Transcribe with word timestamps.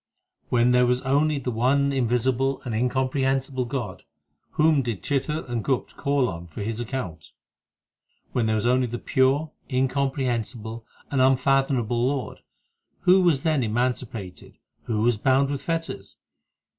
When 0.49 0.71
there 0.71 0.87
was 0.87 1.03
only 1.03 1.37
the 1.37 1.51
one 1.51 1.93
invisible 1.93 2.59
and 2.65 2.73
incompre 2.73 3.21
hensible 3.21 3.65
God, 3.67 4.01
Whom 4.53 4.81
did 4.81 5.03
Chitr 5.03 5.47
and 5.47 5.63
Gupt 5.63 5.95
call 5.95 6.27
on 6.27 6.47
for 6.47 6.63
his 6.63 6.79
account? 6.81 7.33
When 8.31 8.47
there 8.47 8.55
was 8.55 8.65
only 8.65 8.87
the 8.87 8.97
pure, 8.97 9.51
incomprehensible, 9.71 10.87
and 11.11 11.21
unfathomable 11.21 12.03
Lord, 12.07 12.39
Who 13.01 13.21
was 13.21 13.43
then 13.43 13.61
emancipated? 13.61 14.57
Who 14.85 15.03
was 15.03 15.17
bound 15.17 15.51
with 15.51 15.61
fetters 15.61 16.17